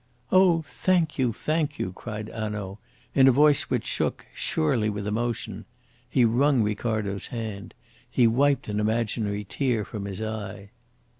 [0.31, 1.31] "Oh, thank you!
[1.31, 2.79] thank you!" cried Hanaud
[3.13, 5.65] in a voice which shook surely with emotion.
[6.09, 7.75] He wrung Ricardo's hand.
[8.09, 10.71] He wiped an imaginary tear from his eye.